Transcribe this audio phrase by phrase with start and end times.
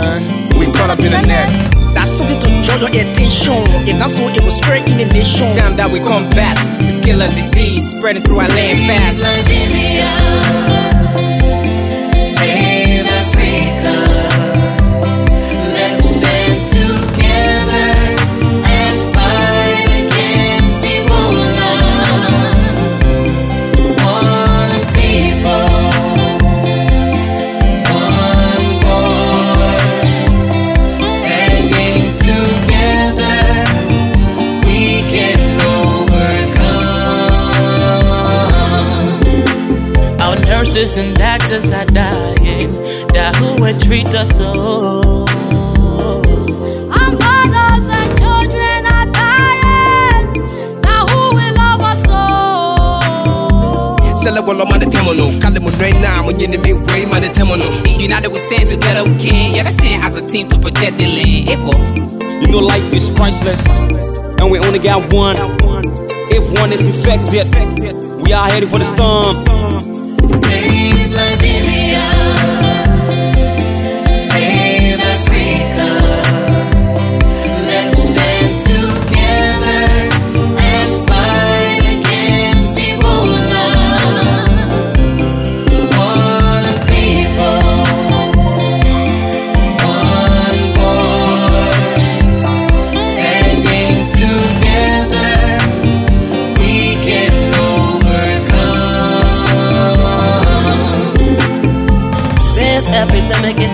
[0.00, 0.20] man,
[0.58, 1.50] we caught up in the net.
[1.94, 3.64] That's something to draw your attention.
[3.88, 5.56] And that's what it will spread in the nation.
[5.56, 10.75] Time that we combat this killer disease spreading through our land fast.
[40.76, 42.68] Our nurses and doctors are dying.
[43.16, 45.24] That who would treat us so.
[46.92, 50.36] Our mothers and children are dying.
[50.84, 52.20] Now who will love us so?
[54.20, 55.32] Sell it while I'm on the terminal.
[55.40, 56.26] Call it right now.
[56.26, 57.72] When you're in the midway, man, the terminal.
[57.98, 59.54] United we stand together, we can.
[59.54, 61.56] Yeah, let's stand as a team to protect the land.
[61.56, 61.72] Echo.
[62.44, 65.36] You know life is priceless, and we only got one.
[66.28, 67.48] If one is infected,
[68.20, 69.40] we are heading for the storm.
[70.28, 72.55] Save Liberia.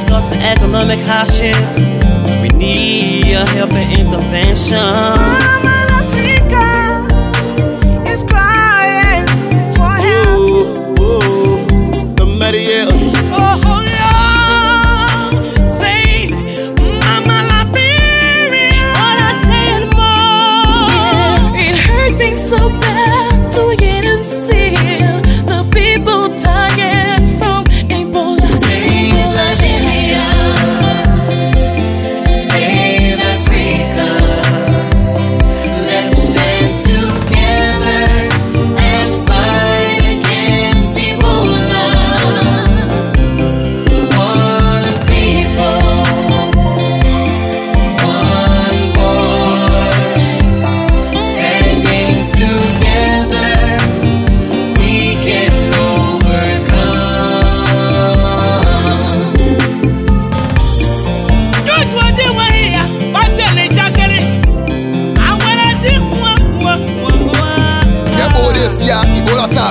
[0.04, 1.56] Causing economic hardship.
[2.40, 5.71] We need your help and intervention.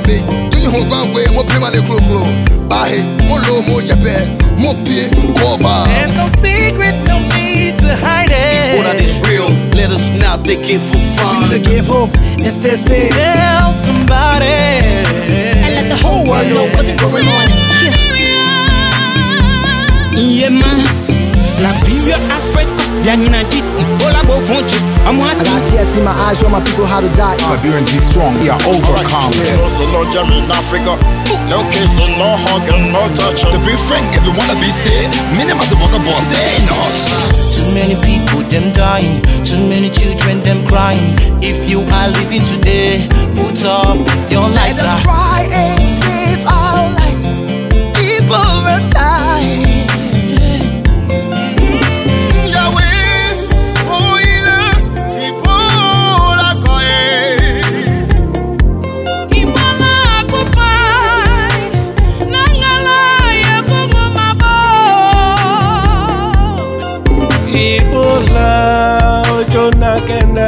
[0.07, 0.21] Ìbòrò tàbí.
[0.51, 2.23] Tóyìn hùn gbàngbé, mo pè máa ní kúròkúrò.
[2.69, 4.15] Báyìí, mo lò mo yẹpẹ,
[4.57, 5.85] mo pè kọ́ọ̀bà.
[5.85, 8.77] There's no secret, no need to hide it.
[8.77, 9.49] What is real?
[9.75, 11.49] Let us now take it for We need fun.
[11.49, 13.13] to give hope and stay safe.
[13.15, 14.59] Tell somebody.
[15.63, 17.47] And let the whole world know what's going on.
[20.15, 20.79] Yeah, man.
[21.61, 23.41] Liberia, Africa, Yanina,
[23.81, 24.77] Ebola, Bovunji,
[25.09, 27.33] I'm I got tears in my eyes, show my people how to die.
[27.49, 29.33] Liberian G strong, we are overcome.
[29.73, 31.01] So no jam in Africa.
[31.49, 33.49] No kissing, no hugging, no touching.
[33.49, 37.57] To be frank, if you wanna be safe, minimum the water boss, stay in us.
[37.57, 39.17] Too many people, them dying.
[39.43, 41.17] Too many children, them crying.
[41.41, 43.97] If you are living today, put up
[44.29, 44.85] your lighter.
[44.85, 45.80] Let us try and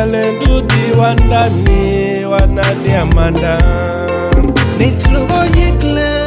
[0.04, 3.58] kendale ndudi wandani, wanani amanda.
[4.80, 6.23] Nitlobo yikle,